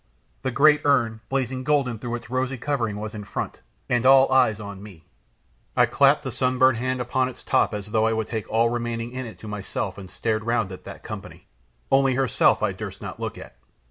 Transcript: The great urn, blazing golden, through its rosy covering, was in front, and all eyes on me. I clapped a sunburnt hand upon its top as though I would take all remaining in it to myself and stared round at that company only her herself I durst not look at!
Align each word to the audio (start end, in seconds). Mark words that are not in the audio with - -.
The 0.41 0.49
great 0.49 0.81
urn, 0.83 1.21
blazing 1.29 1.63
golden, 1.63 1.99
through 1.99 2.15
its 2.15 2.27
rosy 2.31 2.57
covering, 2.57 2.99
was 2.99 3.13
in 3.13 3.23
front, 3.23 3.61
and 3.87 4.03
all 4.03 4.31
eyes 4.31 4.59
on 4.59 4.81
me. 4.81 5.05
I 5.77 5.85
clapped 5.85 6.25
a 6.25 6.31
sunburnt 6.31 6.79
hand 6.79 6.99
upon 6.99 7.29
its 7.29 7.43
top 7.43 7.71
as 7.71 7.91
though 7.91 8.07
I 8.07 8.13
would 8.13 8.25
take 8.25 8.49
all 8.49 8.69
remaining 8.71 9.11
in 9.11 9.27
it 9.27 9.37
to 9.41 9.47
myself 9.47 9.99
and 9.99 10.09
stared 10.09 10.43
round 10.43 10.71
at 10.71 10.85
that 10.85 11.03
company 11.03 11.45
only 11.91 12.15
her 12.15 12.23
herself 12.23 12.63
I 12.63 12.71
durst 12.71 12.99
not 12.99 13.19
look 13.19 13.37
at! 13.37 13.55